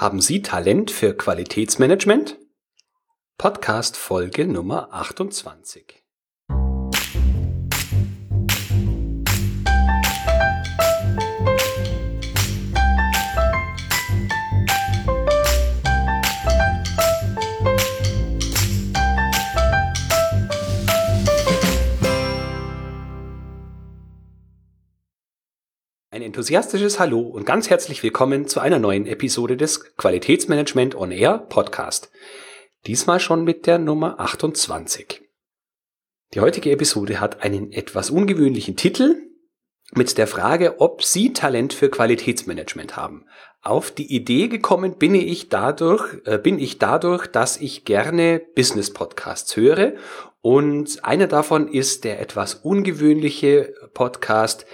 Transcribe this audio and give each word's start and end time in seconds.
Haben 0.00 0.22
Sie 0.22 0.40
Talent 0.40 0.90
für 0.90 1.14
Qualitätsmanagement? 1.14 2.38
Podcast 3.36 3.98
Folge 3.98 4.46
Nummer 4.46 4.94
28. 4.94 5.99
enthusiastisches 26.40 26.98
Hallo 26.98 27.20
und 27.20 27.44
ganz 27.44 27.68
herzlich 27.68 28.02
willkommen 28.02 28.48
zu 28.48 28.60
einer 28.60 28.78
neuen 28.78 29.04
Episode 29.06 29.58
des 29.58 29.94
Qualitätsmanagement 29.98 30.94
on 30.94 31.10
Air 31.10 31.36
Podcast. 31.36 32.10
Diesmal 32.86 33.20
schon 33.20 33.44
mit 33.44 33.66
der 33.66 33.76
Nummer 33.76 34.18
28. 34.18 35.20
Die 36.32 36.40
heutige 36.40 36.70
Episode 36.70 37.20
hat 37.20 37.42
einen 37.42 37.72
etwas 37.72 38.08
ungewöhnlichen 38.08 38.74
Titel 38.74 39.16
mit 39.92 40.16
der 40.16 40.26
Frage, 40.26 40.80
ob 40.80 41.04
Sie 41.04 41.34
Talent 41.34 41.74
für 41.74 41.90
Qualitätsmanagement 41.90 42.96
haben. 42.96 43.26
Auf 43.60 43.90
die 43.90 44.10
Idee 44.10 44.48
gekommen 44.48 44.96
bin 44.96 45.14
ich 45.14 45.50
dadurch, 45.50 46.22
äh, 46.24 46.38
bin 46.38 46.58
ich 46.58 46.78
dadurch, 46.78 47.26
dass 47.26 47.58
ich 47.58 47.84
gerne 47.84 48.40
Business 48.56 48.94
Podcasts 48.94 49.56
höre 49.56 49.92
und 50.40 51.04
einer 51.04 51.26
davon 51.26 51.68
ist 51.68 52.04
der 52.04 52.18
etwas 52.18 52.54
ungewöhnliche 52.54 53.74
Podcast 53.92 54.64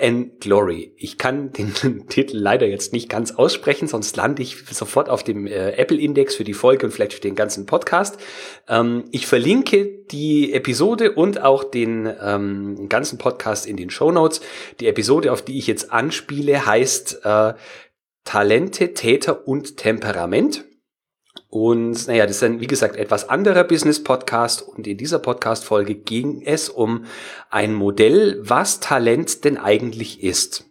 and 0.00 0.40
Glory. 0.40 0.92
Ich 0.96 1.18
kann 1.18 1.52
den 1.52 1.74
Titel 2.08 2.36
leider 2.36 2.66
jetzt 2.66 2.92
nicht 2.92 3.08
ganz 3.08 3.32
aussprechen, 3.32 3.88
sonst 3.88 4.16
lande 4.16 4.42
ich 4.42 4.56
sofort 4.70 5.08
auf 5.08 5.22
dem 5.22 5.46
äh, 5.46 5.72
Apple-Index 5.72 6.34
für 6.34 6.44
die 6.44 6.54
Folge 6.54 6.86
und 6.86 6.92
vielleicht 6.92 7.14
für 7.14 7.20
den 7.20 7.34
ganzen 7.34 7.66
Podcast. 7.66 8.18
Ähm, 8.68 9.04
ich 9.10 9.26
verlinke 9.26 9.86
die 10.10 10.52
Episode 10.52 11.12
und 11.12 11.42
auch 11.42 11.64
den 11.64 12.12
ähm, 12.22 12.88
ganzen 12.88 13.18
Podcast 13.18 13.66
in 13.66 13.76
den 13.76 13.90
Show 13.90 14.10
Notes. 14.10 14.40
Die 14.80 14.86
Episode, 14.86 15.32
auf 15.32 15.42
die 15.42 15.58
ich 15.58 15.66
jetzt 15.66 15.92
anspiele, 15.92 16.66
heißt 16.66 17.24
äh, 17.24 17.54
Talente, 18.24 18.94
Täter 18.94 19.46
und 19.48 19.76
Temperament. 19.76 20.64
Und 21.50 22.06
naja, 22.06 22.26
das 22.26 22.36
ist 22.36 22.42
ein, 22.44 22.60
wie 22.60 22.68
gesagt, 22.68 22.96
etwas 22.96 23.28
anderer 23.28 23.64
Business-Podcast. 23.64 24.62
Und 24.62 24.86
in 24.86 24.96
dieser 24.96 25.18
Podcast-Folge 25.18 25.96
ging 25.96 26.42
es 26.42 26.68
um 26.68 27.04
ein 27.50 27.74
Modell, 27.74 28.40
was 28.42 28.78
Talent 28.78 29.44
denn 29.44 29.58
eigentlich 29.58 30.22
ist. 30.22 30.70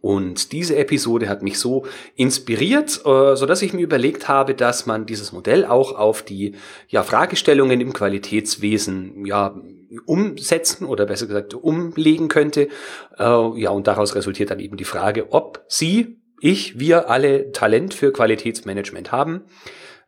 Und 0.00 0.52
diese 0.52 0.76
Episode 0.76 1.28
hat 1.28 1.42
mich 1.42 1.58
so 1.58 1.86
inspiriert, 2.14 3.00
äh, 3.04 3.34
so 3.34 3.46
dass 3.46 3.62
ich 3.62 3.72
mir 3.72 3.82
überlegt 3.82 4.28
habe, 4.28 4.54
dass 4.54 4.86
man 4.86 5.06
dieses 5.06 5.32
Modell 5.32 5.64
auch 5.64 5.96
auf 5.96 6.22
die 6.22 6.54
ja, 6.88 7.02
Fragestellungen 7.02 7.80
im 7.80 7.92
Qualitätswesen 7.92 9.26
ja, 9.26 9.60
umsetzen 10.04 10.86
oder 10.86 11.06
besser 11.06 11.26
gesagt 11.26 11.54
umlegen 11.54 12.28
könnte. 12.28 12.68
Äh, 13.18 13.60
ja, 13.60 13.70
und 13.70 13.88
daraus 13.88 14.14
resultiert 14.14 14.50
dann 14.50 14.60
eben 14.60 14.76
die 14.76 14.84
Frage, 14.84 15.32
ob 15.32 15.64
Sie, 15.66 16.18
ich, 16.40 16.78
wir 16.78 17.10
alle 17.10 17.50
Talent 17.50 17.92
für 17.92 18.12
Qualitätsmanagement 18.12 19.10
haben. 19.10 19.42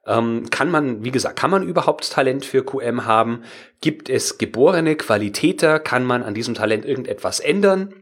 Ähm, 0.08 0.48
kann 0.50 0.70
man, 0.70 1.04
wie 1.04 1.10
gesagt, 1.10 1.38
kann 1.38 1.50
man 1.50 1.62
überhaupt 1.62 2.10
Talent 2.10 2.44
für 2.44 2.64
QM 2.64 3.04
haben? 3.04 3.44
Gibt 3.80 4.08
es 4.08 4.38
geborene 4.38 4.96
Qualitäter? 4.96 5.78
Kann 5.78 6.04
man 6.04 6.22
an 6.22 6.34
diesem 6.34 6.54
Talent 6.54 6.84
irgendetwas 6.84 7.38
ändern? 7.38 7.94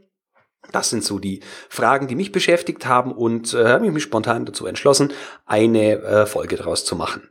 Das 0.72 0.90
sind 0.90 1.04
so 1.04 1.18
die 1.18 1.42
Fragen, 1.68 2.08
die 2.08 2.14
mich 2.14 2.32
beschäftigt 2.32 2.86
haben 2.86 3.12
und 3.12 3.52
äh, 3.54 3.66
habe 3.66 3.90
mich 3.90 4.02
spontan 4.02 4.46
dazu 4.46 4.66
entschlossen, 4.66 5.12
eine 5.44 6.00
äh, 6.02 6.26
Folge 6.26 6.56
daraus 6.56 6.84
zu 6.84 6.96
machen. 6.96 7.28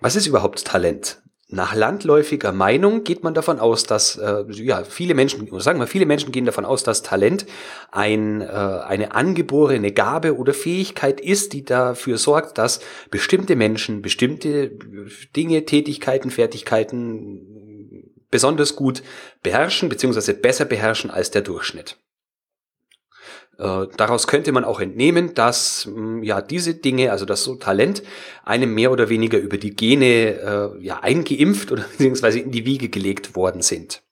Was 0.00 0.16
ist 0.16 0.26
überhaupt 0.26 0.64
Talent? 0.64 1.22
Nach 1.54 1.72
landläufiger 1.72 2.50
Meinung 2.50 3.04
geht 3.04 3.22
man 3.22 3.32
davon 3.32 3.60
aus, 3.60 3.84
dass 3.84 4.16
äh, 4.16 4.44
ja 4.50 4.82
viele 4.82 5.14
Menschen, 5.14 5.48
sagen 5.60 5.78
wir, 5.78 5.86
viele 5.86 6.04
Menschen 6.04 6.32
gehen 6.32 6.46
davon 6.46 6.64
aus, 6.64 6.82
dass 6.82 7.04
Talent 7.04 7.46
ein, 7.92 8.40
äh, 8.40 8.44
eine 8.44 9.14
angeborene 9.14 9.92
Gabe 9.92 10.36
oder 10.36 10.52
Fähigkeit 10.52 11.20
ist, 11.20 11.52
die 11.52 11.64
dafür 11.64 12.18
sorgt, 12.18 12.58
dass 12.58 12.80
bestimmte 13.12 13.54
Menschen 13.54 14.02
bestimmte 14.02 14.72
Dinge, 15.36 15.64
Tätigkeiten, 15.64 16.30
Fertigkeiten 16.32 18.10
besonders 18.32 18.74
gut 18.74 19.04
beherrschen 19.44 19.88
beziehungsweise 19.88 20.34
besser 20.34 20.64
beherrschen 20.64 21.12
als 21.12 21.30
der 21.30 21.42
Durchschnitt. 21.42 21.96
Äh, 23.58 23.86
daraus 23.96 24.26
könnte 24.26 24.52
man 24.52 24.64
auch 24.64 24.80
entnehmen, 24.80 25.34
dass 25.34 25.86
mh, 25.86 25.94
hm, 25.94 26.22
ja 26.22 26.40
diese 26.40 26.74
Dinge, 26.74 27.12
also 27.12 27.24
das 27.24 27.44
so 27.44 27.54
Talent, 27.54 28.02
einem 28.44 28.74
mehr 28.74 28.90
oder 28.90 29.08
weniger 29.08 29.38
über 29.38 29.58
die 29.58 29.74
Gene 29.74 30.74
äh, 30.78 30.84
ja 30.84 31.00
eingeimpft 31.00 31.70
oder 31.72 31.82
beziehungsweise 31.90 32.40
in 32.40 32.50
die 32.50 32.66
Wiege 32.66 32.88
gelegt 32.88 33.36
worden 33.36 33.62
sind. 33.62 34.02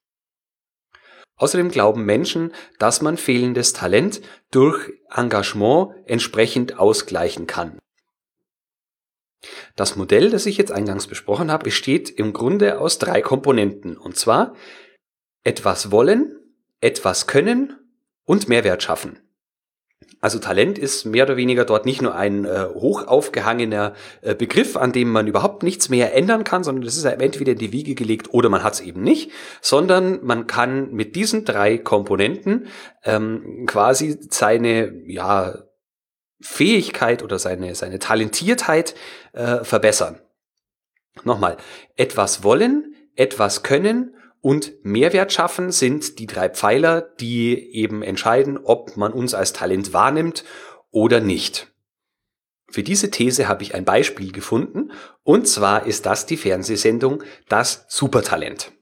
Außerdem 1.37 1.71
glauben 1.71 2.05
Menschen, 2.05 2.53
dass 2.79 3.03
man 3.03 3.17
fehlendes 3.17 3.73
Talent 3.73 4.21
durch 4.51 4.93
Engagement 5.11 5.93
entsprechend 6.07 6.79
ausgleichen 6.79 7.47
kann. 7.49 7.79
Das 9.75 9.97
Modell, 9.97 10.31
das 10.31 10.47
ich 10.47 10.57
jetzt 10.57 10.71
eingangs 10.71 11.09
besprochen 11.09 11.51
habe, 11.51 11.65
besteht 11.65 12.11
im 12.11 12.33
Grunde 12.33 12.79
aus 12.79 12.99
drei 12.99 13.23
Komponenten, 13.23 13.97
und 13.97 14.17
zwar 14.17 14.55
etwas 15.43 15.91
wollen, 15.91 16.39
etwas 16.81 17.27
können 17.27 17.77
und 18.25 18.49
Mehrwert 18.49 18.83
schaffen. 18.83 19.19
Also 20.21 20.39
Talent 20.39 20.79
ist 20.79 21.05
mehr 21.05 21.25
oder 21.25 21.37
weniger 21.37 21.65
dort 21.65 21.87
nicht 21.87 22.03
nur 22.03 22.15
ein 22.15 22.45
äh, 22.45 22.67
hoch 22.75 23.07
aufgehangener 23.07 23.95
äh, 24.21 24.35
Begriff, 24.35 24.77
an 24.77 24.93
dem 24.93 25.11
man 25.11 25.27
überhaupt 25.27 25.63
nichts 25.63 25.89
mehr 25.89 26.15
ändern 26.15 26.45
kann, 26.45 26.65
sondern 26.65 26.85
das 26.85 26.97
ist 26.97 27.05
entweder 27.05 27.53
in 27.53 27.59
die 27.59 27.73
Wiege 27.73 27.95
gelegt 27.95 28.33
oder 28.33 28.49
man 28.49 28.62
hat 28.62 28.75
es 28.75 28.81
eben 28.81 29.03
nicht, 29.03 29.31
sondern 29.61 30.25
man 30.25 30.47
kann 30.47 30.93
mit 30.93 31.17
diesen 31.17 31.45
drei 31.45 31.79
Komponenten 31.79 32.69
ähm, 33.05 33.67
quasi 33.67 34.19
seine 34.31 34.93
ja 35.07 35.59
Fähigkeit 36.41 37.23
oder 37.23 37.39
seine 37.39 37.75
seine 37.75 37.99
Talentiertheit 37.99 38.95
äh, 39.33 39.65
verbessern. 39.65 40.21
Nochmal, 41.25 41.57
etwas 41.97 42.43
wollen, 42.43 42.95
etwas 43.17 43.62
können 43.62 44.15
und 44.43 44.85
Mehrwert 44.85 45.33
schaffen 45.33 45.71
sind 45.71 46.19
die 46.19 46.27
drei 46.27 46.51
Pfeiler, 46.51 47.01
die 47.01 47.75
eben 47.75 48.03
entscheiden, 48.03 48.59
ob 48.59 48.97
man 48.97 49.13
uns 49.13 49.35
als 49.35 49.53
Talent 49.53 49.93
wahrnimmt 49.95 50.45
oder 50.91 51.21
nicht. 51.21 51.73
Für 52.69 52.83
diese 52.83 53.11
These 53.11 53.49
habe 53.49 53.63
ich 53.63 53.75
ein 53.75 53.85
Beispiel 53.85 54.33
gefunden, 54.33 54.91
und 55.23 55.47
zwar 55.47 55.87
ist 55.87 56.07
das 56.07 56.27
die 56.27 56.37
Fernsehsendung 56.37 57.23
Das 57.49 57.87
Supertalent. 57.89 58.73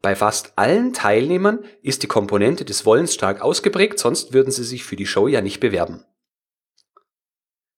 Bei 0.00 0.14
fast 0.14 0.52
allen 0.56 0.92
Teilnehmern 0.92 1.64
ist 1.82 2.02
die 2.02 2.08
Komponente 2.08 2.64
des 2.64 2.86
Wollens 2.86 3.12
stark 3.12 3.42
ausgeprägt, 3.42 3.98
sonst 3.98 4.32
würden 4.32 4.50
sie 4.50 4.64
sich 4.64 4.84
für 4.84 4.96
die 4.96 5.06
Show 5.06 5.28
ja 5.28 5.42
nicht 5.42 5.60
bewerben. 5.60 6.04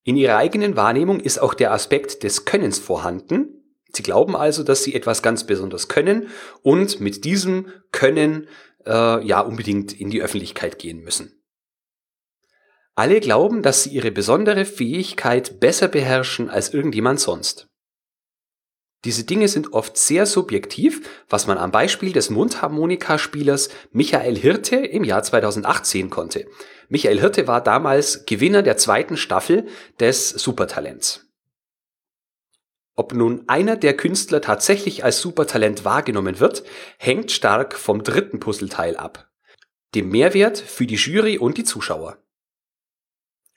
In 0.05 0.17
ihrer 0.17 0.37
eigenen 0.37 0.77
Wahrnehmung 0.77 1.19
ist 1.19 1.39
auch 1.39 1.55
der 1.55 1.73
Aspekt 1.73 2.23
des 2.23 2.45
Könnens 2.45 2.79
vorhanden, 2.79 3.56
Sie 3.93 4.03
glauben 4.03 4.37
also, 4.37 4.63
dass 4.63 4.85
sie 4.85 4.95
etwas 4.95 5.23
ganz 5.23 5.45
besonders 5.45 5.89
können 5.89 6.29
und 6.63 7.01
mit 7.01 7.25
diesem 7.25 7.73
Können 7.93 8.49
äh, 8.87 9.25
ja 9.27 9.41
unbedingt 9.41 9.93
in 9.93 10.11
die 10.11 10.23
Öffentlichkeit 10.23 10.79
gehen 10.79 11.01
müssen. 11.01 11.33
Alle 12.95 13.21
glauben, 13.21 13.63
dass 13.63 13.83
sie 13.83 13.91
ihre 13.91 14.11
besondere 14.11 14.65
Fähigkeit 14.65 15.61
besser 15.61 15.89
beherrschen 15.89 16.49
als 16.49 16.73
irgendjemand 16.73 17.21
sonst. 17.21 17.69
Diese 19.05 19.25
Dinge 19.25 19.49
sind 19.49 19.73
oft 19.73 19.97
sehr 19.99 20.27
subjektiv, 20.27 21.09
was 21.29 21.47
man 21.47 21.59
am 21.59 21.71
Beispiel 21.71 22.13
des 22.13 22.31
Mundharmonikaspielers 22.31 23.69
Michael 23.93 24.37
Hirte 24.37 24.77
im 24.77 25.05
Jahr 25.05 25.23
2008 25.23 25.87
sehen 25.87 26.11
konnte. 26.11 26.47
Michael 26.89 27.21
Hirte 27.21 27.47
war 27.47 27.63
damals 27.63 28.25
Gewinner 28.27 28.63
der 28.63 28.79
zweiten 28.79 29.17
Staffel 29.17 29.67
des 30.01 30.31
Supertalents. 30.31 31.26
Ob 32.97 33.13
nun 33.13 33.45
einer 33.47 33.77
der 33.77 33.95
Künstler 33.95 34.41
tatsächlich 34.41 35.05
als 35.05 35.21
Supertalent 35.21 35.85
wahrgenommen 35.85 36.41
wird, 36.41 36.65
hängt 36.97 37.31
stark 37.31 37.75
vom 37.75 38.03
dritten 38.03 38.41
Puzzleteil 38.41 38.97
ab. 38.97 39.31
Dem 39.95 40.09
Mehrwert 40.09 40.59
für 40.59 40.87
die 40.87 40.95
Jury 40.95 41.37
und 41.37 41.59
die 41.59 41.65
Zuschauer. 41.65 42.19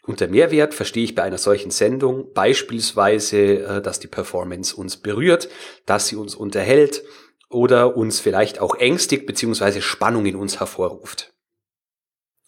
Unter 0.03 0.27
Mehrwert 0.27 0.74
verstehe 0.74 1.03
ich 1.03 1.15
bei 1.15 1.24
einer 1.24 1.38
solchen 1.38 1.71
Sendung 1.71 2.33
beispielsweise, 2.33 3.38
äh, 3.38 3.81
dass 3.81 4.00
die 4.00 4.07
Performance 4.07 4.75
uns 4.75 4.97
berührt, 4.97 5.50
dass 5.85 6.07
sie 6.07 6.15
uns 6.15 6.35
unterhält 6.35 7.03
oder 7.50 7.95
uns 7.95 8.19
vielleicht 8.19 8.59
auch 8.59 8.75
ängstigt 8.75 9.25
bzw. 9.25 9.81
Spannung 9.81 10.25
in 10.25 10.35
uns 10.35 10.59
hervorruft. 10.59 11.28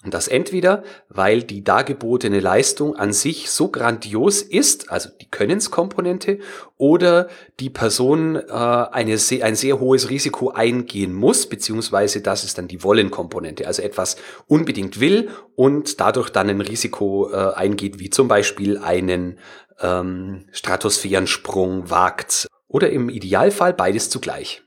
Und 0.03 0.15
das 0.15 0.27
entweder, 0.27 0.83
weil 1.09 1.44
die 1.44 1.63
dargebotene 1.63 2.39
Leistung 2.39 2.95
an 2.95 3.13
sich 3.13 3.51
so 3.51 3.68
grandios 3.68 4.42
ist, 4.42 4.89
also 4.92 5.09
die 5.21 5.30
Könnenskomponente, 5.30 6.39
oder 6.77 7.27
die 7.59 7.69
Person 7.69 8.36
äh, 8.36 8.51
eine 8.51 9.19
sehr, 9.19 9.45
ein 9.45 9.56
sehr 9.56 9.80
hohes 9.80 10.09
Risiko 10.09 10.50
eingehen 10.50 11.13
muss, 11.13 11.48
beziehungsweise 11.48 12.21
das 12.21 12.44
ist 12.44 12.57
dann 12.57 12.68
die 12.68 12.83
Wollenkomponente, 12.83 13.68
also 13.68 13.83
etwas 13.83 14.15
unbedingt 14.48 15.00
will 15.00 15.30
und 15.56 16.00
dadurch 16.00 16.31
dann 16.31 16.50
ein 16.50 16.62
Risiko 16.62 17.30
äh, 17.31 17.53
eingeht, 17.53 18.00
wie 18.00 18.09
zum 18.09 18.27
Beispiel 18.27 18.80
einen 18.80 19.38
ähm, 19.81 20.48
Stratosphärensprung 20.51 21.92
wagt. 21.92 22.48
Oder 22.68 22.89
im 22.89 23.09
Idealfall 23.09 23.74
beides 23.74 24.09
zugleich. 24.09 24.63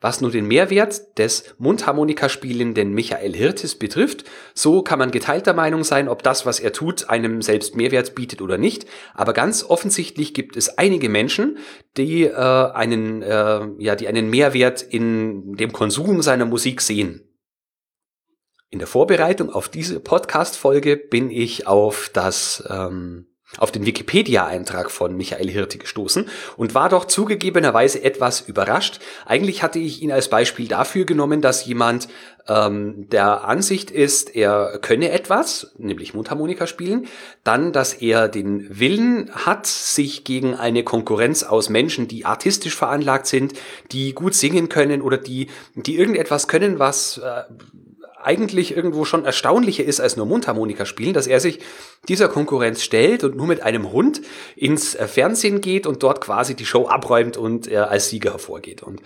Was 0.00 0.20
nun 0.20 0.30
den 0.30 0.46
Mehrwert 0.46 1.18
des 1.18 1.54
Mundharmonikaspielenden 1.56 2.92
Michael 2.92 3.34
Hirtes 3.34 3.76
betrifft, 3.76 4.24
so 4.54 4.82
kann 4.82 4.98
man 4.98 5.10
geteilter 5.10 5.54
Meinung 5.54 5.84
sein, 5.84 6.08
ob 6.08 6.22
das, 6.22 6.44
was 6.44 6.60
er 6.60 6.74
tut, 6.74 7.08
einem 7.08 7.40
selbst 7.40 7.76
Mehrwert 7.76 8.14
bietet 8.14 8.42
oder 8.42 8.58
nicht. 8.58 8.84
Aber 9.14 9.32
ganz 9.32 9.64
offensichtlich 9.64 10.34
gibt 10.34 10.56
es 10.56 10.76
einige 10.76 11.08
Menschen, 11.08 11.56
die 11.96 12.24
äh, 12.24 12.34
einen, 12.34 13.22
äh, 13.22 13.68
ja, 13.78 13.96
die 13.96 14.06
einen 14.06 14.28
Mehrwert 14.28 14.82
in 14.82 15.54
dem 15.54 15.72
Konsum 15.72 16.20
seiner 16.20 16.44
Musik 16.44 16.82
sehen. 16.82 17.22
In 18.68 18.78
der 18.78 18.88
Vorbereitung 18.88 19.48
auf 19.48 19.70
diese 19.70 20.00
Podcast-Folge 20.00 20.98
bin 20.98 21.30
ich 21.30 21.66
auf 21.66 22.10
das 22.12 22.62
ähm, 22.68 23.28
auf 23.58 23.70
den 23.70 23.86
Wikipedia-Eintrag 23.86 24.90
von 24.90 25.16
Michael 25.16 25.48
Hirte 25.48 25.78
gestoßen 25.78 26.28
und 26.56 26.74
war 26.74 26.88
doch 26.88 27.04
zugegebenerweise 27.04 28.02
etwas 28.02 28.40
überrascht. 28.40 29.00
Eigentlich 29.24 29.62
hatte 29.62 29.78
ich 29.78 30.02
ihn 30.02 30.12
als 30.12 30.28
Beispiel 30.28 30.68
dafür 30.68 31.04
genommen, 31.04 31.40
dass 31.40 31.64
jemand 31.64 32.08
ähm, 32.48 33.08
der 33.08 33.44
Ansicht 33.44 33.90
ist, 33.90 34.34
er 34.34 34.78
könne 34.82 35.10
etwas, 35.10 35.72
nämlich 35.78 36.12
Mundharmonika 36.12 36.66
spielen, 36.66 37.06
dann, 37.44 37.72
dass 37.72 37.94
er 37.94 38.28
den 38.28 38.78
Willen 38.78 39.30
hat, 39.32 39.66
sich 39.66 40.24
gegen 40.24 40.54
eine 40.54 40.82
Konkurrenz 40.82 41.42
aus 41.42 41.70
Menschen, 41.70 42.08
die 42.08 42.24
artistisch 42.24 42.76
veranlagt 42.76 43.26
sind, 43.26 43.54
die 43.92 44.12
gut 44.12 44.34
singen 44.34 44.68
können 44.68 45.02
oder 45.02 45.18
die, 45.18 45.48
die 45.74 45.96
irgendetwas 45.96 46.48
können, 46.48 46.78
was 46.78 47.18
äh, 47.18 47.42
eigentlich 48.26 48.76
irgendwo 48.76 49.04
schon 49.04 49.24
erstaunlicher 49.24 49.84
ist 49.84 50.00
als 50.00 50.16
nur 50.16 50.26
Mundharmonika 50.26 50.84
spielen, 50.84 51.14
dass 51.14 51.28
er 51.28 51.38
sich 51.38 51.60
dieser 52.08 52.28
Konkurrenz 52.28 52.82
stellt 52.82 53.22
und 53.22 53.36
nur 53.36 53.46
mit 53.46 53.62
einem 53.62 53.92
Hund 53.92 54.20
ins 54.56 54.94
äh, 54.94 55.06
Fernsehen 55.06 55.60
geht 55.60 55.86
und 55.86 56.02
dort 56.02 56.20
quasi 56.20 56.54
die 56.54 56.66
Show 56.66 56.88
abräumt 56.88 57.36
und 57.36 57.68
er 57.68 57.90
als 57.90 58.10
Sieger 58.10 58.32
hervorgeht. 58.32 58.82
Und 58.82 59.00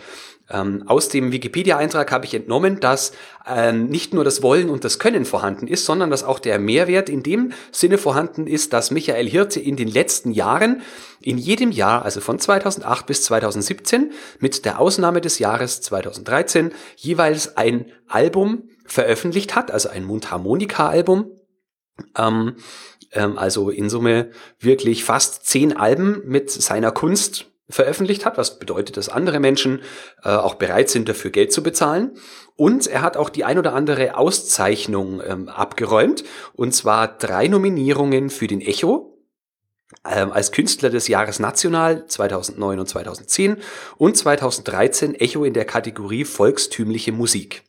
ähm, 0.50 0.84
aus 0.86 1.08
dem 1.08 1.32
Wikipedia-Eintrag 1.32 2.10
habe 2.10 2.24
ich 2.24 2.34
entnommen, 2.34 2.80
dass 2.80 3.12
ähm, 3.46 3.86
nicht 3.86 4.12
nur 4.14 4.24
das 4.24 4.42
Wollen 4.42 4.68
und 4.68 4.84
das 4.84 4.98
Können 4.98 5.24
vorhanden 5.24 5.68
ist, 5.68 5.84
sondern 5.84 6.10
dass 6.10 6.24
auch 6.24 6.38
der 6.38 6.58
Mehrwert 6.58 7.08
in 7.08 7.22
dem 7.22 7.52
Sinne 7.70 7.98
vorhanden 7.98 8.46
ist, 8.46 8.72
dass 8.72 8.90
Michael 8.90 9.28
Hirte 9.28 9.60
in 9.60 9.76
den 9.76 9.88
letzten 9.88 10.32
Jahren 10.32 10.82
in 11.20 11.38
jedem 11.38 11.70
Jahr, 11.70 12.04
also 12.04 12.20
von 12.20 12.38
2008 12.38 13.06
bis 13.06 13.22
2017, 13.24 14.12
mit 14.38 14.64
der 14.64 14.80
Ausnahme 14.80 15.20
des 15.20 15.38
Jahres 15.38 15.82
2013, 15.82 16.72
jeweils 16.96 17.56
ein 17.56 17.86
Album 18.08 18.62
veröffentlicht 18.92 19.54
hat, 19.54 19.70
also 19.70 19.88
ein 19.88 20.04
Mundharmonika-Album. 20.04 21.30
Ähm, 22.16 22.56
ähm, 23.12 23.38
also 23.38 23.70
in 23.70 23.90
Summe 23.90 24.30
wirklich 24.58 25.04
fast 25.04 25.46
zehn 25.46 25.76
Alben 25.76 26.22
mit 26.24 26.50
seiner 26.50 26.92
Kunst 26.92 27.46
veröffentlicht 27.68 28.24
hat, 28.24 28.36
was 28.36 28.58
bedeutet, 28.58 28.96
dass 28.96 29.08
andere 29.08 29.38
Menschen 29.38 29.80
äh, 30.24 30.30
auch 30.30 30.54
bereit 30.56 30.90
sind, 30.90 31.08
dafür 31.08 31.30
Geld 31.30 31.52
zu 31.52 31.62
bezahlen. 31.62 32.16
Und 32.56 32.86
er 32.86 33.02
hat 33.02 33.16
auch 33.16 33.30
die 33.30 33.44
ein 33.44 33.58
oder 33.58 33.74
andere 33.74 34.16
Auszeichnung 34.16 35.22
ähm, 35.24 35.48
abgeräumt, 35.48 36.24
und 36.52 36.74
zwar 36.74 37.16
drei 37.16 37.46
Nominierungen 37.46 38.28
für 38.28 38.48
den 38.48 38.60
Echo, 38.60 39.18
ähm, 40.04 40.32
als 40.32 40.50
Künstler 40.52 40.90
des 40.90 41.08
Jahres 41.08 41.38
National 41.38 42.06
2009 42.06 42.80
und 42.80 42.88
2010 42.88 43.56
und 43.96 44.16
2013 44.16 45.14
Echo 45.14 45.44
in 45.44 45.54
der 45.54 45.64
Kategorie 45.64 46.24
Volkstümliche 46.24 47.12
Musik. 47.12 47.62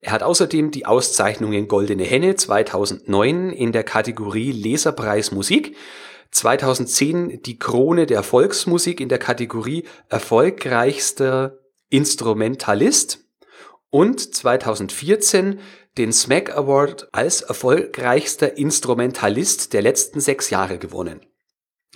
Er 0.00 0.12
hat 0.12 0.22
außerdem 0.22 0.70
die 0.70 0.86
Auszeichnungen 0.86 1.68
Goldene 1.68 2.04
Henne 2.04 2.36
2009 2.36 3.50
in 3.50 3.72
der 3.72 3.82
Kategorie 3.82 4.52
Leserpreis 4.52 5.32
Musik, 5.32 5.76
2010 6.30 7.42
die 7.42 7.58
Krone 7.58 8.06
der 8.06 8.22
Volksmusik 8.22 9.00
in 9.00 9.08
der 9.08 9.18
Kategorie 9.18 9.84
Erfolgreichster 10.08 11.58
Instrumentalist 11.88 13.24
und 13.90 14.34
2014 14.34 15.60
den 15.96 16.12
SMAC 16.12 16.54
Award 16.54 17.08
als 17.12 17.40
erfolgreichster 17.42 18.58
Instrumentalist 18.58 19.72
der 19.72 19.82
letzten 19.82 20.20
sechs 20.20 20.50
Jahre 20.50 20.78
gewonnen. 20.78 21.20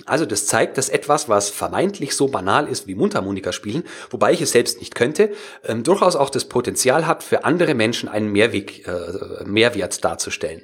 Also 0.06 0.26
das 0.26 0.46
zeigt, 0.46 0.78
dass 0.78 0.88
etwas, 0.88 1.28
was 1.28 1.50
vermeintlich 1.50 2.14
so 2.14 2.28
banal 2.28 2.68
ist 2.68 2.86
wie 2.86 2.94
Mundharmonika 2.94 3.52
spielen, 3.52 3.84
wobei 4.10 4.32
ich 4.32 4.40
es 4.40 4.52
selbst 4.52 4.78
nicht 4.78 4.94
könnte, 4.94 5.32
ähm, 5.64 5.82
durchaus 5.82 6.16
auch 6.16 6.30
das 6.30 6.46
Potenzial 6.46 7.06
hat, 7.06 7.22
für 7.22 7.44
andere 7.44 7.74
Menschen 7.74 8.08
einen 8.08 8.30
Mehrweg, 8.30 8.86
äh, 8.86 9.44
Mehrwert 9.44 10.04
darzustellen. 10.04 10.62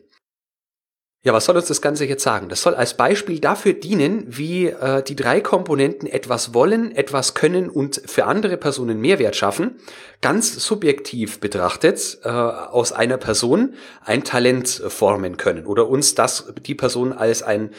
Ja, 1.27 1.33
was 1.33 1.47
soll 1.47 1.57
uns 1.57 1.67
das 1.67 1.83
Ganze 1.83 2.05
jetzt 2.05 2.23
sagen? 2.23 2.49
Das 2.49 2.63
soll 2.63 2.77
als 2.77 2.97
Beispiel 2.97 3.41
dafür 3.41 3.73
dienen, 3.73 4.27
wie 4.29 4.67
äh, 4.67 5.03
die 5.03 5.17
drei 5.17 5.41
Komponenten 5.41 6.09
etwas 6.09 6.55
wollen, 6.55 6.95
etwas 6.95 7.35
können 7.35 7.69
und 7.69 8.01
für 8.07 8.27
andere 8.27 8.57
Personen 8.57 9.01
Mehrwert 9.01 9.35
schaffen, 9.35 9.81
ganz 10.21 10.55
subjektiv 10.55 11.41
betrachtet 11.41 12.19
äh, 12.23 12.29
aus 12.29 12.93
einer 12.93 13.17
Person 13.17 13.75
ein 14.05 14.23
Talent 14.23 14.69
formen 14.69 15.37
können 15.37 15.67
oder 15.67 15.89
uns 15.89 16.15
das 16.15 16.53
die 16.65 16.77
Person 16.77 17.13
als 17.13 17.43
ein 17.43 17.71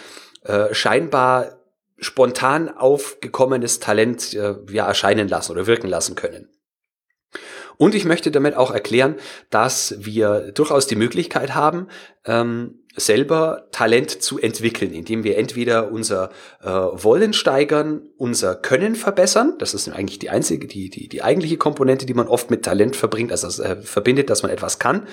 äh, 0.48 0.74
scheinbar 0.74 1.58
spontan 2.00 2.70
aufgekommenes 2.70 3.80
Talent 3.80 4.34
äh, 4.34 4.56
ja, 4.70 4.88
erscheinen 4.88 5.28
lassen 5.28 5.52
oder 5.52 5.68
wirken 5.68 5.88
lassen 5.88 6.16
können. 6.16 6.50
Und 7.78 7.94
ich 7.94 8.06
möchte 8.06 8.32
damit 8.32 8.56
auch 8.56 8.72
erklären, 8.72 9.16
dass 9.50 9.96
wir 10.00 10.52
durchaus 10.52 10.88
die 10.88 10.96
Möglichkeit 10.96 11.54
haben, 11.54 11.88
ähm, 12.26 12.80
selber 12.96 13.68
Talent 13.72 14.10
zu 14.10 14.40
entwickeln, 14.40 14.92
indem 14.92 15.24
wir 15.24 15.38
entweder 15.38 15.92
unser 15.92 16.32
äh, 16.64 16.68
Wollen 16.68 17.34
steigern, 17.34 18.10
unser 18.18 18.56
Können 18.56 18.96
verbessern. 18.96 19.54
Das 19.60 19.76
ist 19.76 19.88
eigentlich 19.90 20.18
die 20.18 20.32
einzige, 20.32 20.66
die, 20.66 20.90
die, 20.90 21.08
die 21.08 21.22
eigentliche 21.22 21.58
Komponente, 21.58 22.08
die 22.08 22.16
man 22.16 22.28
oft 22.28 22.50
mit 22.50 22.66
Talent 22.66 22.96
verbringt, 22.96 23.32
also 23.32 23.62
äh, 23.62 23.80
verbindet, 23.82 24.32
dass 24.32 24.42
man 24.42 24.52
etwas 24.52 24.80
kann. 24.80 25.08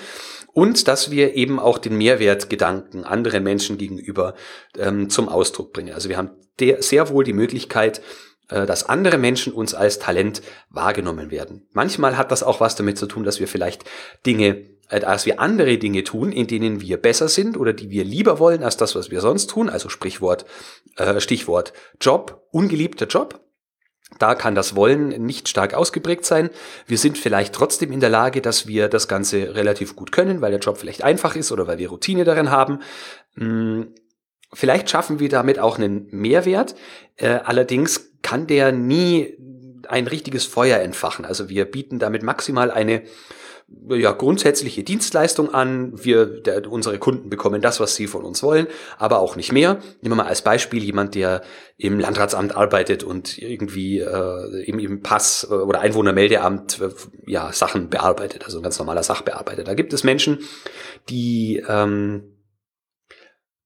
Und 0.55 0.87
dass 0.87 1.11
wir 1.11 1.35
eben 1.35 1.59
auch 1.59 1.77
den 1.77 1.97
Mehrwertgedanken 1.97 3.03
anderen 3.03 3.43
Menschen 3.43 3.77
gegenüber 3.77 4.35
ähm, 4.77 5.09
zum 5.09 5.27
Ausdruck 5.27 5.73
bringen. 5.73 5.93
Also 5.93 6.07
wir 6.07 6.15
haben 6.15 6.31
sehr 6.79 7.09
wohl 7.09 7.25
die 7.25 7.33
Möglichkeit, 7.33 8.01
äh, 8.47 8.65
dass 8.65 8.87
andere 8.87 9.17
Menschen 9.17 9.51
uns 9.51 9.73
als 9.73 9.99
Talent 9.99 10.41
wahrgenommen 10.69 11.29
werden. 11.29 11.67
Manchmal 11.73 12.17
hat 12.17 12.31
das 12.31 12.41
auch 12.41 12.61
was 12.61 12.77
damit 12.77 12.97
zu 12.97 13.05
tun, 13.05 13.25
dass 13.25 13.41
wir 13.41 13.49
vielleicht 13.49 13.83
Dinge, 14.25 14.63
äh, 14.87 15.01
dass 15.01 15.25
wir 15.25 15.41
andere 15.41 15.77
Dinge 15.77 16.05
tun, 16.05 16.31
in 16.31 16.47
denen 16.47 16.79
wir 16.79 17.01
besser 17.01 17.27
sind 17.27 17.57
oder 17.57 17.73
die 17.73 17.89
wir 17.89 18.05
lieber 18.05 18.39
wollen 18.39 18.63
als 18.63 18.77
das, 18.77 18.95
was 18.95 19.11
wir 19.11 19.19
sonst 19.19 19.49
tun. 19.49 19.69
Also 19.69 19.89
Sprichwort, 19.89 20.45
äh, 20.95 21.19
Stichwort 21.19 21.73
Job, 21.99 22.47
ungeliebter 22.51 23.07
Job. 23.07 23.44
Da 24.19 24.35
kann 24.35 24.55
das 24.55 24.75
Wollen 24.75 25.09
nicht 25.25 25.49
stark 25.49 25.73
ausgeprägt 25.73 26.25
sein. 26.25 26.49
Wir 26.87 26.97
sind 26.97 27.17
vielleicht 27.17 27.53
trotzdem 27.53 27.91
in 27.91 27.99
der 27.99 28.09
Lage, 28.09 28.41
dass 28.41 28.67
wir 28.67 28.87
das 28.87 29.07
Ganze 29.07 29.55
relativ 29.55 29.95
gut 29.95 30.11
können, 30.11 30.41
weil 30.41 30.51
der 30.51 30.59
Job 30.59 30.77
vielleicht 30.77 31.03
einfach 31.03 31.35
ist 31.35 31.51
oder 31.51 31.67
weil 31.67 31.77
wir 31.77 31.89
Routine 31.89 32.23
darin 32.23 32.51
haben. 32.51 32.79
Hm, 33.35 33.93
vielleicht 34.53 34.89
schaffen 34.89 35.19
wir 35.19 35.29
damit 35.29 35.59
auch 35.59 35.77
einen 35.77 36.07
Mehrwert. 36.11 36.75
Äh, 37.17 37.39
allerdings 37.43 38.11
kann 38.21 38.47
der 38.47 38.71
nie 38.71 39.37
ein 39.87 40.07
richtiges 40.07 40.45
Feuer 40.45 40.79
entfachen. 40.79 41.25
Also 41.25 41.49
wir 41.49 41.65
bieten 41.65 41.99
damit 41.99 42.23
maximal 42.23 42.71
eine 42.71 43.03
ja, 43.67 44.11
grundsätzliche 44.11 44.83
Dienstleistung 44.83 45.53
an. 45.53 45.91
Wir, 45.95 46.25
der, 46.25 46.71
unsere 46.71 46.99
Kunden 46.99 47.29
bekommen 47.29 47.61
das, 47.61 47.79
was 47.79 47.95
sie 47.95 48.07
von 48.07 48.23
uns 48.23 48.43
wollen, 48.43 48.67
aber 48.97 49.19
auch 49.19 49.35
nicht 49.35 49.51
mehr. 49.51 49.79
Nehmen 50.01 50.15
wir 50.15 50.23
mal 50.23 50.27
als 50.27 50.43
Beispiel 50.43 50.83
jemand, 50.83 51.15
der 51.15 51.41
im 51.77 51.99
Landratsamt 51.99 52.55
arbeitet 52.55 53.03
und 53.03 53.37
irgendwie 53.37 53.99
äh, 53.99 54.63
im, 54.65 54.79
im 54.79 55.01
Pass- 55.01 55.49
oder 55.49 55.81
Einwohnermeldeamt 55.81 56.81
äh, 56.81 56.89
ja, 57.25 57.51
Sachen 57.51 57.89
bearbeitet, 57.89 58.45
also 58.45 58.59
ein 58.59 58.63
ganz 58.63 58.77
normaler 58.77 59.03
Sachbearbeiter. 59.03 59.63
Da 59.63 59.73
gibt 59.73 59.93
es 59.93 60.03
Menschen, 60.03 60.39
die 61.09 61.63
ähm, 61.67 62.35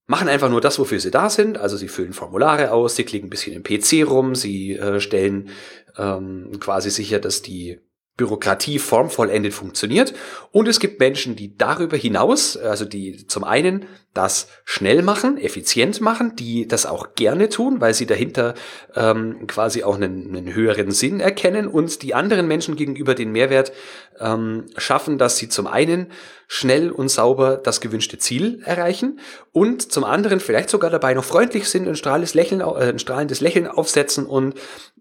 machen 0.07 0.29
einfach 0.29 0.49
nur 0.49 0.61
das, 0.61 0.79
wofür 0.79 0.99
sie 0.99 1.11
da 1.11 1.29
sind. 1.29 1.57
Also 1.57 1.75
sie 1.75 1.89
füllen 1.89 2.13
Formulare 2.13 2.71
aus, 2.71 2.95
sie 2.95 3.03
klicken 3.03 3.27
ein 3.27 3.29
bisschen 3.29 3.53
im 3.53 3.63
PC 3.63 4.09
rum, 4.09 4.33
sie 4.33 4.75
äh, 4.75 5.01
stellen 5.01 5.49
ähm, 5.97 6.51
quasi 6.59 6.89
sicher, 6.89 7.19
dass 7.19 7.41
die 7.41 7.79
Bürokratie 8.19 8.79
formvollendet 8.79 9.53
funktioniert. 9.53 10.13
Und 10.51 10.67
es 10.67 10.81
gibt 10.81 10.99
Menschen, 10.99 11.37
die 11.37 11.57
darüber 11.57 11.95
hinaus, 11.95 12.57
also 12.57 12.83
die 12.83 13.25
zum 13.27 13.45
einen 13.45 13.85
das 14.13 14.49
schnell 14.65 15.03
machen, 15.03 15.37
effizient 15.37 16.01
machen, 16.01 16.35
die 16.35 16.67
das 16.67 16.85
auch 16.85 17.15
gerne 17.15 17.47
tun, 17.47 17.79
weil 17.79 17.93
sie 17.93 18.05
dahinter 18.05 18.55
ähm, 18.95 19.47
quasi 19.47 19.83
auch 19.83 19.95
einen, 19.95 20.35
einen 20.35 20.53
höheren 20.53 20.91
Sinn 20.91 21.21
erkennen 21.21 21.67
und 21.67 22.01
die 22.01 22.13
anderen 22.13 22.47
Menschen 22.47 22.75
gegenüber 22.75 23.15
den 23.15 23.31
Mehrwert 23.31 23.71
ähm, 24.19 24.65
schaffen, 24.75 25.17
dass 25.17 25.37
sie 25.37 25.47
zum 25.47 25.67
einen 25.67 26.07
schnell 26.47 26.91
und 26.91 27.09
sauber 27.09 27.55
das 27.55 27.79
gewünschte 27.79 28.17
Ziel 28.17 28.61
erreichen 28.65 29.19
und 29.53 29.91
zum 29.91 30.03
anderen 30.03 30.41
vielleicht 30.41 30.69
sogar 30.69 30.89
dabei 30.89 31.13
noch 31.13 31.23
freundlich 31.23 31.69
sind, 31.69 31.87
ein 31.87 31.95
strahlendes 31.95 32.33
Lächeln, 32.33 32.59
äh, 32.59 32.89
ein 32.89 32.99
strahlendes 32.99 33.39
Lächeln 33.39 33.67
aufsetzen 33.67 34.25
und 34.25 34.55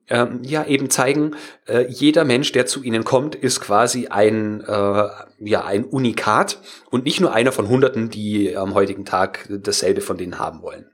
ähm, 0.09 0.41
ja 0.43 0.65
eben 0.65 0.91
zeigen, 0.91 1.37
äh, 1.67 1.87
jeder 1.89 2.25
Mensch, 2.25 2.53
der 2.53 2.67
zu 2.67 2.83
ihnen 2.83 3.05
kommt, 3.05 3.35
ist 3.35 3.61
quasi 3.61 4.09
ein 4.09 4.63
äh, 4.63 5.09
ja 5.41 5.65
ein 5.65 5.85
Unikat 5.85 6.59
und 6.91 7.05
nicht 7.05 7.21
nur 7.21 7.33
einer 7.33 7.53
von 7.53 7.69
Hunderten, 7.69 8.11
die 8.11 8.57
am 8.57 8.75
heutigen 8.75 9.05
Tag 9.05 9.49
dasselbe 9.49 10.01
von 10.01 10.17
denen 10.17 10.39
haben 10.39 10.63
wollen. 10.63 10.91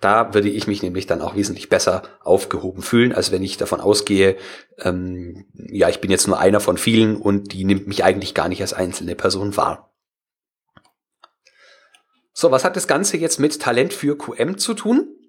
Da 0.00 0.34
würde 0.34 0.48
ich 0.48 0.66
mich 0.66 0.82
nämlich 0.82 1.06
dann 1.06 1.22
auch 1.22 1.36
wesentlich 1.36 1.68
besser 1.68 2.02
aufgehoben 2.24 2.82
fühlen, 2.82 3.12
als 3.12 3.30
wenn 3.30 3.44
ich 3.44 3.56
davon 3.56 3.80
ausgehe, 3.80 4.36
ähm, 4.78 5.46
ja, 5.54 5.88
ich 5.88 6.00
bin 6.00 6.10
jetzt 6.10 6.26
nur 6.26 6.40
einer 6.40 6.58
von 6.58 6.76
vielen 6.76 7.16
und 7.16 7.52
die 7.52 7.64
nimmt 7.64 7.86
mich 7.86 8.02
eigentlich 8.02 8.34
gar 8.34 8.48
nicht 8.48 8.60
als 8.60 8.72
einzelne 8.72 9.14
Person 9.14 9.56
wahr. 9.56 9.94
So, 12.32 12.50
was 12.50 12.64
hat 12.64 12.74
das 12.74 12.88
Ganze 12.88 13.16
jetzt 13.16 13.38
mit 13.38 13.60
Talent 13.60 13.92
für 13.92 14.18
QM 14.18 14.58
zu 14.58 14.74
tun? 14.74 15.21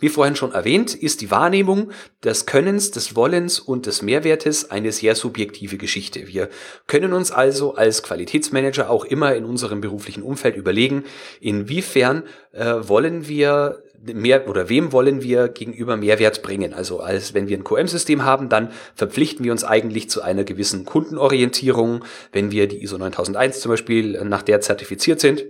Wie 0.00 0.08
vorhin 0.08 0.36
schon 0.36 0.52
erwähnt, 0.52 0.94
ist 0.94 1.20
die 1.20 1.30
Wahrnehmung 1.30 1.90
des 2.22 2.46
Könnens, 2.46 2.90
des 2.90 3.16
Wollens 3.16 3.58
und 3.58 3.86
des 3.86 4.02
Mehrwertes 4.02 4.70
eine 4.70 4.92
sehr 4.92 5.14
subjektive 5.14 5.76
Geschichte. 5.76 6.28
Wir 6.28 6.48
können 6.86 7.12
uns 7.12 7.30
also 7.30 7.74
als 7.74 8.02
Qualitätsmanager 8.02 8.90
auch 8.90 9.04
immer 9.04 9.34
in 9.34 9.44
unserem 9.44 9.80
beruflichen 9.80 10.22
Umfeld 10.22 10.56
überlegen, 10.56 11.04
inwiefern 11.40 12.24
äh, 12.52 12.74
wollen 12.82 13.28
wir 13.28 13.82
mehr 14.02 14.48
oder 14.48 14.68
wem 14.68 14.92
wollen 14.92 15.22
wir 15.22 15.48
gegenüber 15.48 15.96
Mehrwert 15.96 16.42
bringen. 16.42 16.74
Also 16.74 17.00
als 17.00 17.34
wenn 17.34 17.48
wir 17.48 17.56
ein 17.56 17.64
QM-System 17.64 18.24
haben, 18.24 18.48
dann 18.48 18.70
verpflichten 18.94 19.44
wir 19.44 19.52
uns 19.52 19.64
eigentlich 19.64 20.10
zu 20.10 20.22
einer 20.22 20.44
gewissen 20.44 20.84
Kundenorientierung. 20.84 22.04
Wenn 22.32 22.50
wir 22.50 22.68
die 22.68 22.82
ISO 22.82 22.98
9001 22.98 23.60
zum 23.60 23.70
Beispiel 23.70 24.22
nach 24.24 24.42
der 24.42 24.60
zertifiziert 24.60 25.20
sind, 25.20 25.44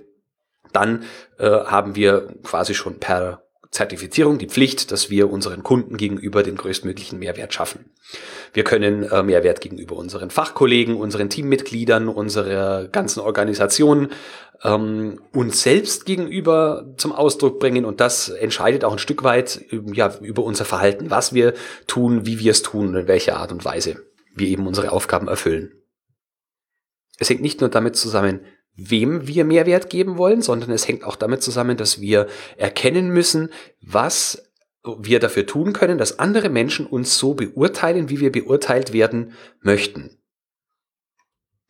dann 0.73 1.05
äh, 1.39 1.49
haben 1.49 1.97
wir 1.97 2.29
quasi 2.43 2.75
schon 2.75 2.99
per 2.99 3.46
Zertifizierung 3.71 4.39
die 4.39 4.49
Pflicht, 4.49 4.93
dass 4.93 5.11
wir 5.11 5.31
unseren 5.31 5.63
Kunden 5.63 5.97
gegenüber 5.97 6.43
den 6.43 6.57
größtmöglichen 6.57 7.19
Mehrwert 7.19 7.53
schaffen. 7.53 7.91
Wir 8.53 8.65
können 8.65 9.03
äh, 9.03 9.23
Mehrwert 9.23 9.61
gegenüber 9.61 9.97
unseren 9.97 10.31
Fachkollegen, 10.31 10.97
unseren 10.97 11.31
Teammitgliedern, 11.31 12.09
unserer 12.09 12.89
ganzen 12.89 13.21
Organisation 13.21 14.09
ähm, 14.63 15.21
uns 15.33 15.63
selbst 15.63 16.07
gegenüber 16.07 16.95
zum 16.97 17.13
Ausdruck 17.13 17.61
bringen 17.61 17.85
und 17.85 18.01
das 18.01 18.29
entscheidet 18.29 18.85
auch 18.85 18.93
ein 18.93 18.99
Stück 18.99 19.23
weit 19.23 19.61
ja, 19.93 20.15
über 20.21 20.43
unser 20.43 20.65
Verhalten, 20.65 21.11
was 21.11 21.35
wir 21.35 21.55
tun, 21.87 22.27
wie 22.27 22.39
wir 22.39 22.53
es 22.53 22.63
tun 22.63 22.89
und 22.89 22.97
in 22.97 23.09
welcher 23.09 23.37
Art 23.37 23.53
und 23.53 23.65
Weise 23.65 24.07
wir 24.35 24.49
eben 24.49 24.67
unsere 24.67 24.93
Aufgaben 24.93 25.29
erfüllen. 25.29 25.73
Es 27.19 27.31
hängt 27.31 27.41
nicht 27.41 27.61
nur 27.61 27.71
damit 27.71 27.97
zusammen, 27.97 28.41
wem 28.77 29.27
wir 29.27 29.45
Mehrwert 29.45 29.91
geben 29.91 30.19
wollen, 30.19 30.43
sondern 30.43 30.71
es 30.71 30.87
hängt 30.87 31.05
auch 31.05 31.17
damit 31.17 31.43
zusammen, 31.43 31.77
dass 31.77 32.01
wir 32.01 32.27
erkennen 32.57 33.09
müssen, 33.09 33.51
was 33.81 34.53
wir 34.99 35.19
dafür 35.19 35.47
tun 35.47 35.73
können, 35.73 35.99
dass 35.99 36.19
andere 36.19 36.49
Menschen 36.49 36.87
uns 36.87 37.19
so 37.19 37.35
beurteilen, 37.35 38.09
wie 38.09 38.21
wir 38.21 38.31
beurteilt 38.31 38.93
werden 38.93 39.33
möchten. 39.61 40.19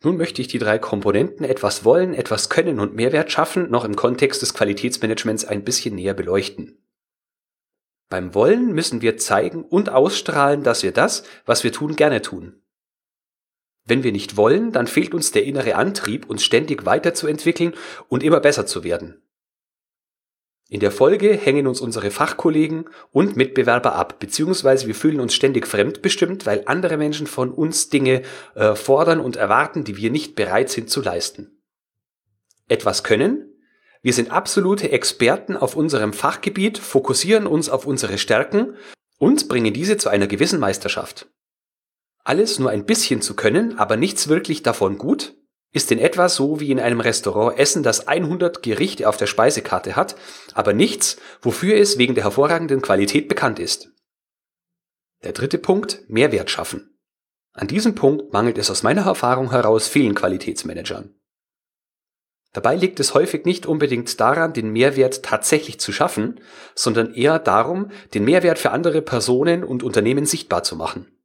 Nun 0.03 0.17
möchte 0.17 0.41
ich 0.41 0.47
die 0.47 0.59
drei 0.59 0.77
Komponenten 0.77 1.43
etwas 1.43 1.83
wollen, 1.83 2.13
etwas 2.13 2.49
können 2.49 2.79
und 2.79 2.93
Mehrwert 2.93 3.31
schaffen 3.31 3.71
noch 3.71 3.83
im 3.83 3.95
Kontext 3.95 4.43
des 4.43 4.53
Qualitätsmanagements 4.53 5.45
ein 5.45 5.63
bisschen 5.63 5.95
näher 5.95 6.13
beleuchten. 6.13 6.77
Beim 8.09 8.35
Wollen 8.35 8.73
müssen 8.73 9.01
wir 9.01 9.17
zeigen 9.17 9.63
und 9.63 9.89
ausstrahlen, 9.89 10.63
dass 10.63 10.83
wir 10.83 10.91
das, 10.91 11.23
was 11.45 11.63
wir 11.63 11.73
tun, 11.73 11.95
gerne 11.95 12.21
tun. 12.21 12.61
Wenn 13.87 14.03
wir 14.03 14.11
nicht 14.11 14.35
wollen, 14.35 14.73
dann 14.73 14.85
fehlt 14.85 15.13
uns 15.13 15.31
der 15.31 15.45
innere 15.45 15.75
Antrieb, 15.75 16.29
uns 16.29 16.43
ständig 16.43 16.85
weiterzuentwickeln 16.85 17.73
und 18.09 18.21
immer 18.21 18.41
besser 18.41 18.65
zu 18.65 18.83
werden. 18.83 19.21
In 20.69 20.81
der 20.81 20.91
Folge 20.91 21.33
hängen 21.33 21.65
uns 21.65 21.79
unsere 21.79 22.11
Fachkollegen 22.11 22.89
und 23.11 23.37
Mitbewerber 23.37 23.95
ab, 23.95 24.19
beziehungsweise 24.19 24.85
wir 24.85 24.95
fühlen 24.95 25.21
uns 25.21 25.33
ständig 25.33 25.65
fremdbestimmt, 25.65 26.45
weil 26.45 26.63
andere 26.65 26.97
Menschen 26.97 27.25
von 27.25 27.51
uns 27.51 27.87
Dinge 27.87 28.23
äh, 28.55 28.75
fordern 28.75 29.21
und 29.21 29.37
erwarten, 29.37 29.85
die 29.85 29.95
wir 29.95 30.11
nicht 30.11 30.35
bereit 30.35 30.69
sind 30.69 30.89
zu 30.89 31.01
leisten. 31.01 31.61
Etwas 32.67 33.05
können? 33.05 33.53
Wir 34.01 34.11
sind 34.11 34.29
absolute 34.29 34.91
Experten 34.91 35.55
auf 35.55 35.77
unserem 35.77 36.11
Fachgebiet, 36.11 36.77
fokussieren 36.77 37.47
uns 37.47 37.69
auf 37.69 37.85
unsere 37.85 38.17
Stärken 38.17 38.75
und 39.17 39.47
bringen 39.47 39.73
diese 39.73 39.95
zu 39.95 40.09
einer 40.09 40.27
gewissen 40.27 40.59
Meisterschaft. 40.59 41.29
Alles 42.27 42.59
nur 42.59 42.71
ein 42.71 42.85
bisschen 42.85 43.21
zu 43.21 43.37
können, 43.37 43.79
aber 43.79 43.95
nichts 43.95 44.27
wirklich 44.27 44.61
davon 44.61 44.97
gut, 44.97 45.37
ist 45.71 45.93
in 45.93 45.97
etwa 45.97 46.27
so 46.27 46.59
wie 46.59 46.71
in 46.71 46.79
einem 46.81 46.99
Restaurant 46.99 47.57
Essen, 47.57 47.83
das 47.83 48.09
100 48.09 48.61
Gerichte 48.61 49.07
auf 49.07 49.15
der 49.15 49.27
Speisekarte 49.27 49.95
hat, 49.95 50.17
aber 50.53 50.73
nichts, 50.73 51.15
wofür 51.41 51.77
es 51.77 51.97
wegen 51.97 52.15
der 52.15 52.25
hervorragenden 52.25 52.81
Qualität 52.81 53.29
bekannt 53.29 53.59
ist. 53.59 53.93
Der 55.23 55.31
dritte 55.31 55.57
Punkt, 55.57 56.01
Mehrwert 56.09 56.49
schaffen. 56.49 56.99
An 57.53 57.69
diesem 57.69 57.95
Punkt 57.95 58.33
mangelt 58.33 58.57
es 58.57 58.69
aus 58.69 58.83
meiner 58.83 59.05
Erfahrung 59.05 59.51
heraus 59.51 59.87
vielen 59.87 60.13
Qualitätsmanagern. 60.13 61.15
Dabei 62.51 62.75
liegt 62.75 62.99
es 62.99 63.13
häufig 63.13 63.45
nicht 63.45 63.65
unbedingt 63.65 64.19
daran, 64.19 64.51
den 64.51 64.73
Mehrwert 64.73 65.23
tatsächlich 65.23 65.79
zu 65.79 65.93
schaffen, 65.93 66.41
sondern 66.75 67.13
eher 67.13 67.39
darum, 67.39 67.89
den 68.13 68.25
Mehrwert 68.25 68.59
für 68.59 68.71
andere 68.71 69.01
Personen 69.01 69.63
und 69.63 69.81
Unternehmen 69.81 70.25
sichtbar 70.25 70.63
zu 70.63 70.75
machen. 70.75 71.16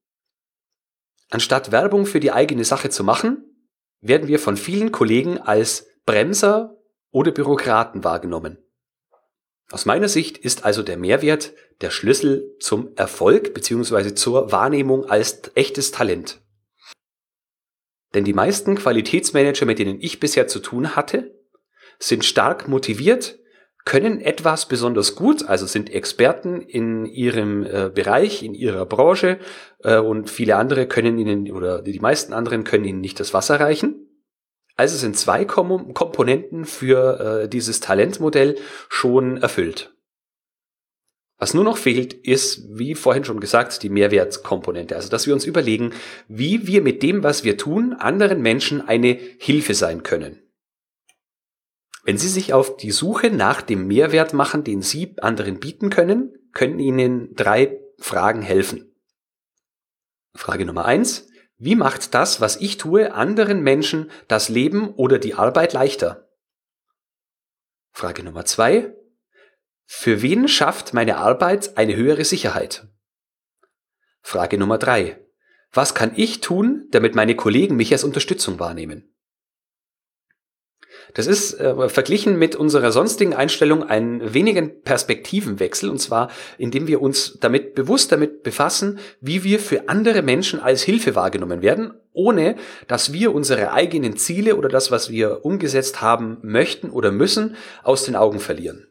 Anstatt 1.33 1.73
Werbung 1.73 2.05
für 2.05 2.21
die 2.21 2.31
eigene 2.31 2.62
Sache 2.62 2.91
zu 2.91 3.05
machen, 3.05 3.43
werden 4.03 4.29
wir 4.29 4.39
von 4.39 4.59
vielen 4.59 4.93
Kollegen 4.93 5.39
als 5.39 5.87
Bremser 6.05 6.77
oder 7.11 7.31
Bürokraten 7.31 8.05
wahrgenommen. 8.05 8.59
Aus 9.71 9.87
meiner 9.87 10.09
Sicht 10.09 10.37
ist 10.37 10.67
also 10.67 10.83
der 10.83 10.99
Mehrwert 10.99 11.55
der 11.81 11.89
Schlüssel 11.89 12.55
zum 12.61 12.95
Erfolg 12.97 13.55
bzw. 13.55 14.15
zur 14.15 14.53
Wahrnehmung 14.53 15.07
als 15.07 15.41
echtes 15.55 15.91
Talent. 15.91 16.43
Denn 18.12 18.25
die 18.25 18.35
meisten 18.35 18.75
Qualitätsmanager, 18.75 19.65
mit 19.65 19.79
denen 19.79 20.03
ich 20.03 20.21
bisher 20.21 20.49
zu 20.49 20.59
tun 20.59 20.97
hatte, 20.97 21.35
sind 21.99 22.27
stark 22.27 22.69
motiviert, 22.69 23.39
können 23.85 24.21
etwas 24.21 24.67
besonders 24.67 25.17
gut, 25.17 25.49
also 25.49 25.67
sind 25.67 25.91
Experten 25.91 26.61
in 26.61 27.07
ihrem 27.07 27.65
äh, 27.65 27.91
Bereich, 27.93 28.43
in 28.43 28.55
ihrer 28.55 28.87
Branche 28.87 29.39
äh, 29.83 29.99
und 29.99 30.31
viele 30.31 30.57
andere 30.57 30.87
können 30.87 31.19
ihnen 31.19 31.51
oder 31.51 31.83
die 31.83 31.99
meisten 31.99 32.33
anderen 32.33 32.65
können 32.65 32.85
ihnen 32.85 33.01
nicht 33.01 33.19
das 33.19 33.35
Wasser 33.35 33.59
reichen. 33.59 34.09
Also 34.77 34.97
sind 34.97 35.17
zwei 35.17 35.45
Kom 35.45 35.95
Komponenten 35.95 36.65
für 36.65 37.43
äh, 37.43 37.49
dieses 37.49 37.81
Talentmodell 37.81 38.57
schon 38.89 39.37
erfüllt. 39.37 39.93
Was 41.39 41.55
nur 41.55 41.65
noch 41.65 41.77
fehlt, 41.77 42.15
ist, 42.15 42.69
wie 42.79 42.95
vorhin 42.95 43.25
schon 43.25 43.41
gesagt, 43.41 43.83
die 43.83 43.89
Mehrwertkomponente. 43.89 44.95
Also, 44.95 45.09
dass 45.09 45.27
wir 45.27 45.35
uns 45.35 45.45
überlegen, 45.45 45.93
wie 46.29 46.69
wir 46.69 46.83
mit 46.83 47.03
dem, 47.03 47.25
was 47.25 47.43
wir 47.43 47.59
tun, 47.59 47.95
anderen 47.95 48.43
Menschen 48.43 48.81
eine 48.81 49.19
Hilfe 49.39 49.75
sein 49.75 50.05
können. 50.05 50.42
Wenn 52.02 52.18
Sie 52.18 52.28
sich 52.28 52.52
auf 52.52 52.76
die 52.76 52.90
Suche 52.90 53.30
nach 53.30 53.62
dem 53.62 53.87
Mehrwert 53.87 54.32
machen, 54.32 54.64
den 54.64 54.82
Sie 54.82 55.14
anderen 55.21 55.61
bieten 55.61 55.88
können, 55.88 56.35
können 56.52 56.80
Ihnen 56.80 57.35
drei 57.35 57.80
Fragen 57.99 58.42
helfen. 58.42 58.92
Frage 60.35 60.66
Nummer 60.66 60.85
eins. 60.85 61.28
Wie 61.59 61.76
macht 61.76 62.14
das, 62.14 62.40
was 62.40 62.56
ich 62.56 62.76
tue, 62.76 63.14
anderen 63.14 63.62
Menschen 63.62 64.11
das 64.26 64.49
Leben 64.49 64.92
oder 64.94 65.21
die 65.21 65.35
Arbeit 65.35 65.73
leichter? 65.73 66.28
Frage 67.92 68.25
Nummer 68.25 68.44
zwei. 68.44 68.97
Für 69.85 70.23
wen 70.23 70.49
schafft 70.49 70.94
meine 70.94 71.18
Arbeit 71.18 71.76
eine 71.76 71.94
höhere 71.94 72.25
Sicherheit? 72.25 72.88
Frage 74.23 74.59
Nummer 74.59 74.78
drei. 74.78 75.25
Was 75.73 75.94
kann 75.94 76.12
ich 76.16 76.40
tun, 76.40 76.88
damit 76.90 77.14
meine 77.14 77.37
Kollegen 77.37 77.76
mich 77.76 77.92
als 77.92 78.02
Unterstützung 78.02 78.59
wahrnehmen? 78.59 79.12
Das 81.14 81.26
ist 81.26 81.54
äh, 81.61 81.88
verglichen 81.88 82.38
mit 82.38 82.57
unserer 82.57 82.92
sonstigen 82.92 83.35
Einstellung 83.35 83.83
ein 83.83 84.35
wenigen 84.35 84.83
Perspektivenwechsel, 84.83 85.90
und 85.90 85.99
zwar 85.99 86.31
indem 86.59 86.87
wir 86.87 87.02
uns 87.02 87.38
damit 87.40 87.75
bewusst 87.75 88.12
damit 88.12 88.42
befassen, 88.42 88.99
wie 89.21 89.45
wir 89.45 89.59
für 89.59 89.88
andere 89.88 90.23
Menschen 90.23 90.61
als 90.61 90.83
Hilfe 90.83 91.14
wahrgenommen 91.14 91.62
werden, 91.62 91.92
ohne 92.12 92.57
dass 92.88 93.12
wir 93.12 93.35
unsere 93.35 93.73
eigenen 93.73 94.16
Ziele 94.16 94.57
oder 94.57 94.69
das, 94.69 94.90
was 94.90 95.11
wir 95.11 95.45
umgesetzt 95.45 96.00
haben 96.00 96.38
möchten 96.42 96.90
oder 96.90 97.11
müssen, 97.11 97.57
aus 97.83 98.04
den 98.04 98.16
Augen 98.16 98.38
verlieren. 98.38 98.87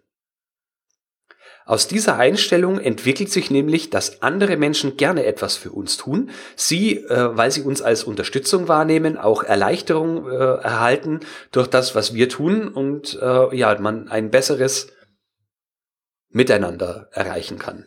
Aus 1.71 1.87
dieser 1.87 2.17
Einstellung 2.17 2.79
entwickelt 2.81 3.31
sich 3.31 3.49
nämlich, 3.49 3.89
dass 3.89 4.21
andere 4.21 4.57
Menschen 4.57 4.97
gerne 4.97 5.23
etwas 5.23 5.55
für 5.55 5.71
uns 5.71 5.95
tun, 5.95 6.29
sie, 6.57 6.97
äh, 6.97 7.37
weil 7.37 7.49
sie 7.49 7.61
uns 7.61 7.81
als 7.81 8.03
Unterstützung 8.03 8.67
wahrnehmen, 8.67 9.17
auch 9.17 9.41
Erleichterung 9.41 10.29
äh, 10.29 10.35
erhalten 10.35 11.21
durch 11.53 11.67
das, 11.67 11.95
was 11.95 12.13
wir 12.13 12.27
tun 12.27 12.67
und 12.67 13.17
äh, 13.21 13.55
ja, 13.55 13.79
man 13.79 14.09
ein 14.09 14.31
besseres 14.31 14.91
Miteinander 16.27 17.07
erreichen 17.13 17.57
kann. 17.57 17.85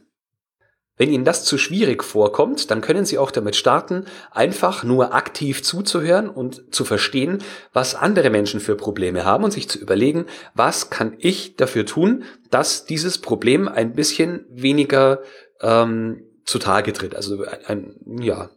Wenn 0.96 1.10
Ihnen 1.10 1.24
das 1.24 1.44
zu 1.44 1.58
schwierig 1.58 2.04
vorkommt, 2.04 2.70
dann 2.70 2.80
können 2.80 3.04
Sie 3.04 3.18
auch 3.18 3.32
damit 3.32 3.56
starten, 3.56 4.04
einfach 4.30 4.84
nur 4.84 5.12
aktiv 5.12 5.62
zuzuhören 5.62 6.28
und 6.28 6.72
zu 6.72 6.84
verstehen, 6.84 7.42
was 7.72 7.96
andere 7.96 8.30
Menschen 8.30 8.60
für 8.60 8.76
Probleme 8.76 9.24
haben 9.24 9.42
und 9.42 9.52
sich 9.52 9.68
zu 9.68 9.78
überlegen, 9.78 10.26
was 10.54 10.90
kann 10.90 11.16
ich 11.18 11.56
dafür 11.56 11.84
tun, 11.84 12.22
dass 12.50 12.84
dieses 12.84 13.18
Problem 13.18 13.66
ein 13.66 13.94
bisschen 13.94 14.46
weniger 14.48 15.22
ähm, 15.60 16.22
zutage 16.44 16.92
tritt. 16.92 17.16
Also 17.16 17.44
ein, 17.66 17.96
ja. 18.20 18.50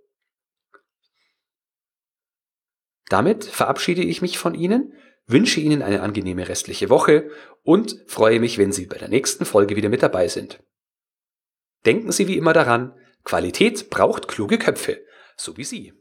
Damit 3.08 3.46
verabschiede 3.46 4.04
ich 4.04 4.22
mich 4.22 4.38
von 4.38 4.54
Ihnen, 4.54 4.92
wünsche 5.28 5.62
Ihnen 5.62 5.82
eine 5.82 6.02
angenehme 6.02 6.50
restliche 6.50 6.90
Woche 6.90 7.30
und 7.64 7.96
freue 8.08 8.42
mich, 8.42 8.58
wenn 8.58 8.74
Sie 8.74 8.88
bei 8.88 8.98
der 8.98 9.08
nächsten 9.08 9.46
Folge 9.46 9.78
wieder 9.78 9.88
mit 9.88 10.04
dabei 10.04 10.28
sind. 10.28 10.62
Denken 11.86 12.12
Sie 12.12 12.28
wie 12.28 12.36
immer 12.36 12.52
daran, 12.52 12.94
Qualität 13.24 13.90
braucht 13.90 14.28
kluge 14.28 14.58
Köpfe, 14.58 15.00
so 15.38 15.56
wie 15.56 15.64
Sie. 15.64 16.01